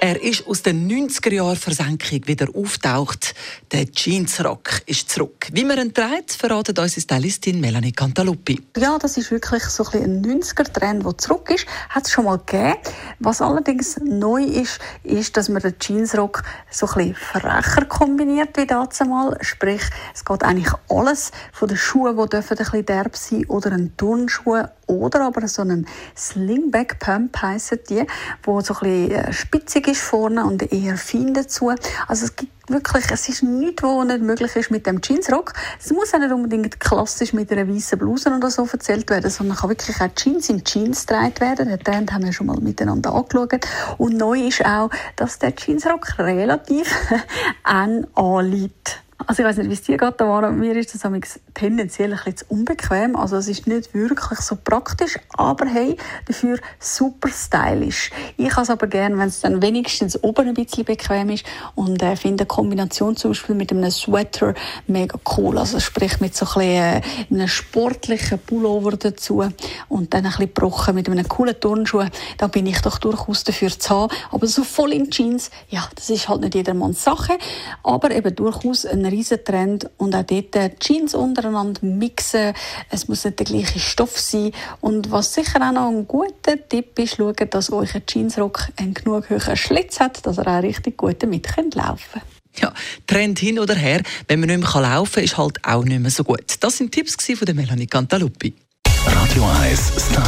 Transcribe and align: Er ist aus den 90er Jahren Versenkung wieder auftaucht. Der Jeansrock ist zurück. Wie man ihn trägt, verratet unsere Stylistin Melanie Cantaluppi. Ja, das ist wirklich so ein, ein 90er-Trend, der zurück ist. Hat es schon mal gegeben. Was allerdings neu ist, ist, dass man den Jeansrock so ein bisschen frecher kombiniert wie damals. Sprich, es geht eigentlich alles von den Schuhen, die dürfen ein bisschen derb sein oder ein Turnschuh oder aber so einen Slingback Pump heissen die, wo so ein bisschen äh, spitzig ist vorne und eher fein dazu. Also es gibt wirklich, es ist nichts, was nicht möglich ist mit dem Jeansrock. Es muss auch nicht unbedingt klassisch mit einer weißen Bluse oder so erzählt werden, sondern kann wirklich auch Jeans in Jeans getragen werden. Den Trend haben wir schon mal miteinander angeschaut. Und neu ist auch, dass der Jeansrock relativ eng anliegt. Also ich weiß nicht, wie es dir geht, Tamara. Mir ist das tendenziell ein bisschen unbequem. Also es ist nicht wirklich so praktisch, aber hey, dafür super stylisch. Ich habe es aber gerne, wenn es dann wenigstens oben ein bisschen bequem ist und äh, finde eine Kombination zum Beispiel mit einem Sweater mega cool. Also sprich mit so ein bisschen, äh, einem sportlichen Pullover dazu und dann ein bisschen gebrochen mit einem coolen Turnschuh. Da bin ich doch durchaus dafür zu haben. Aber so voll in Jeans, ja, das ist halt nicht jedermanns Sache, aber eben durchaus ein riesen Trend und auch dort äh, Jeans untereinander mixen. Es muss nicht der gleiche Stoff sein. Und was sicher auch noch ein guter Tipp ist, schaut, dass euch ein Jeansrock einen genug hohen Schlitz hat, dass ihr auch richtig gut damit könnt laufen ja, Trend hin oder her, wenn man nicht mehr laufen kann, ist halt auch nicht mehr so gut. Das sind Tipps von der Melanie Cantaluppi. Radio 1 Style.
Er 0.00 0.22
ist 0.22 0.46
aus 0.46 0.62
den 0.62 0.88
90er 0.88 1.34
Jahren 1.34 1.56
Versenkung 1.56 2.24
wieder 2.26 2.46
auftaucht. 2.54 3.34
Der 3.72 3.84
Jeansrock 3.84 4.82
ist 4.86 5.10
zurück. 5.10 5.48
Wie 5.52 5.64
man 5.64 5.76
ihn 5.78 5.92
trägt, 5.92 6.34
verratet 6.34 6.78
unsere 6.78 7.00
Stylistin 7.00 7.60
Melanie 7.60 7.90
Cantaluppi. 7.90 8.62
Ja, 8.76 8.96
das 8.96 9.16
ist 9.16 9.32
wirklich 9.32 9.64
so 9.64 9.84
ein, 9.92 10.24
ein 10.24 10.40
90er-Trend, 10.40 11.04
der 11.04 11.18
zurück 11.18 11.50
ist. 11.50 11.66
Hat 11.88 12.06
es 12.06 12.12
schon 12.12 12.26
mal 12.26 12.38
gegeben. 12.38 12.76
Was 13.18 13.42
allerdings 13.42 13.98
neu 14.00 14.44
ist, 14.44 14.78
ist, 15.02 15.36
dass 15.36 15.48
man 15.48 15.62
den 15.62 15.74
Jeansrock 15.80 16.44
so 16.70 16.86
ein 16.86 16.94
bisschen 16.94 17.14
frecher 17.16 17.84
kombiniert 17.86 18.56
wie 18.56 18.66
damals. 18.66 18.98
Sprich, 19.40 19.82
es 20.14 20.24
geht 20.24 20.44
eigentlich 20.44 20.72
alles 20.88 21.32
von 21.52 21.66
den 21.66 21.76
Schuhen, 21.76 22.16
die 22.16 22.28
dürfen 22.28 22.56
ein 22.56 22.64
bisschen 22.64 22.86
derb 22.86 23.16
sein 23.16 23.46
oder 23.46 23.72
ein 23.72 23.96
Turnschuh 23.96 24.62
oder 24.88 25.26
aber 25.26 25.46
so 25.46 25.62
einen 25.62 25.86
Slingback 26.16 26.98
Pump 26.98 27.40
heissen 27.40 27.78
die, 27.88 28.04
wo 28.42 28.60
so 28.60 28.74
ein 28.74 28.80
bisschen 28.80 29.10
äh, 29.12 29.32
spitzig 29.32 29.88
ist 29.88 30.00
vorne 30.00 30.44
und 30.44 30.72
eher 30.72 30.96
fein 30.96 31.34
dazu. 31.34 31.70
Also 32.08 32.24
es 32.24 32.34
gibt 32.34 32.52
wirklich, 32.70 33.04
es 33.10 33.28
ist 33.28 33.42
nichts, 33.42 33.82
was 33.82 34.06
nicht 34.06 34.22
möglich 34.22 34.54
ist 34.56 34.70
mit 34.70 34.86
dem 34.86 35.00
Jeansrock. 35.02 35.52
Es 35.78 35.90
muss 35.92 36.12
auch 36.14 36.18
nicht 36.18 36.32
unbedingt 36.32 36.80
klassisch 36.80 37.32
mit 37.32 37.50
einer 37.52 37.68
weißen 37.68 37.98
Bluse 37.98 38.34
oder 38.34 38.50
so 38.50 38.66
erzählt 38.70 39.08
werden, 39.10 39.30
sondern 39.30 39.56
kann 39.56 39.70
wirklich 39.70 40.00
auch 40.00 40.14
Jeans 40.14 40.48
in 40.48 40.64
Jeans 40.64 41.06
getragen 41.06 41.40
werden. 41.40 41.68
Den 41.68 41.80
Trend 41.80 42.12
haben 42.12 42.24
wir 42.24 42.32
schon 42.32 42.46
mal 42.46 42.60
miteinander 42.60 43.14
angeschaut. 43.14 43.66
Und 43.98 44.16
neu 44.16 44.48
ist 44.48 44.64
auch, 44.64 44.90
dass 45.16 45.38
der 45.38 45.54
Jeansrock 45.56 46.18
relativ 46.18 46.94
eng 47.64 48.06
anliegt. 48.14 48.87
Also 49.28 49.42
ich 49.42 49.46
weiß 49.46 49.58
nicht, 49.58 49.68
wie 49.68 49.74
es 49.74 49.82
dir 49.82 49.98
geht, 49.98 50.16
Tamara. 50.16 50.50
Mir 50.50 50.74
ist 50.74 50.94
das 50.94 51.02
tendenziell 51.52 52.14
ein 52.14 52.20
bisschen 52.24 52.48
unbequem. 52.48 53.14
Also 53.14 53.36
es 53.36 53.46
ist 53.46 53.66
nicht 53.66 53.92
wirklich 53.92 54.38
so 54.38 54.56
praktisch, 54.56 55.18
aber 55.36 55.66
hey, 55.66 55.98
dafür 56.24 56.58
super 56.80 57.28
stylisch. 57.28 58.10
Ich 58.38 58.50
habe 58.52 58.62
es 58.62 58.70
aber 58.70 58.86
gerne, 58.86 59.18
wenn 59.18 59.28
es 59.28 59.40
dann 59.40 59.60
wenigstens 59.60 60.24
oben 60.24 60.48
ein 60.48 60.54
bisschen 60.54 60.86
bequem 60.86 61.28
ist 61.28 61.44
und 61.74 62.02
äh, 62.02 62.16
finde 62.16 62.44
eine 62.44 62.46
Kombination 62.46 63.16
zum 63.16 63.32
Beispiel 63.32 63.54
mit 63.54 63.70
einem 63.70 63.90
Sweater 63.90 64.54
mega 64.86 65.18
cool. 65.36 65.58
Also 65.58 65.78
sprich 65.78 66.20
mit 66.20 66.34
so 66.34 66.46
ein 66.46 66.54
bisschen, 66.54 66.72
äh, 66.72 67.02
einem 67.30 67.48
sportlichen 67.48 68.38
Pullover 68.38 68.92
dazu 68.92 69.44
und 69.90 70.14
dann 70.14 70.24
ein 70.24 70.30
bisschen 70.30 70.54
gebrochen 70.54 70.94
mit 70.94 71.06
einem 71.06 71.28
coolen 71.28 71.60
Turnschuh. 71.60 72.06
Da 72.38 72.46
bin 72.46 72.64
ich 72.64 72.80
doch 72.80 72.96
durchaus 72.96 73.44
dafür 73.44 73.68
zu 73.78 73.90
haben. 73.90 74.14
Aber 74.30 74.46
so 74.46 74.64
voll 74.64 74.94
in 74.94 75.10
Jeans, 75.10 75.50
ja, 75.68 75.86
das 75.94 76.08
ist 76.08 76.30
halt 76.30 76.40
nicht 76.40 76.54
jedermanns 76.54 77.04
Sache, 77.04 77.36
aber 77.82 78.10
eben 78.10 78.34
durchaus 78.34 78.86
ein 78.86 79.17
riesen 79.18 79.44
Trend 79.44 79.90
und 79.96 80.14
auch 80.14 80.22
dort 80.22 80.56
äh, 80.56 80.70
Jeans 80.78 81.14
untereinander 81.14 81.80
mixen. 81.82 82.54
Es 82.90 83.08
muss 83.08 83.24
nicht 83.24 83.38
der 83.38 83.46
gleiche 83.46 83.78
Stoff 83.80 84.18
sein. 84.18 84.52
Und 84.80 85.10
was 85.10 85.34
sicher 85.34 85.60
auch 85.60 85.72
noch 85.72 85.88
ein 85.88 86.06
guter 86.06 86.56
Tipp 86.68 86.98
ist, 86.98 87.16
schaut, 87.16 87.52
dass 87.52 87.72
euch 87.72 87.94
ein 87.94 88.02
Jeansrock 88.08 88.68
einen 88.76 88.94
genug 88.94 89.28
hohen 89.30 89.56
Schlitz 89.56 90.00
hat, 90.00 90.24
dass 90.24 90.38
ihr 90.38 90.46
auch 90.46 90.62
richtig 90.62 90.96
gut 90.96 91.22
damit 91.22 91.46
könnt 91.54 91.74
laufen 91.74 92.22
ja, 92.60 92.72
Trend 93.06 93.38
hin 93.38 93.60
oder 93.60 93.76
her, 93.76 94.02
wenn 94.26 94.40
man 94.40 94.48
nicht 94.48 94.58
mehr 94.58 94.82
laufen 94.82 95.14
kann, 95.14 95.22
ist 95.22 95.38
halt 95.38 95.64
auch 95.64 95.84
nicht 95.84 96.00
mehr 96.00 96.10
so 96.10 96.24
gut. 96.24 96.56
Das 96.58 96.76
sind 96.76 96.90
Tipps 96.90 97.16
von 97.24 97.46
der 97.46 97.54
Melanie 97.54 97.86
Cantaluppi. 97.86 98.52
Radio 99.06 99.44
1 99.62 99.92
Style. 100.10 100.27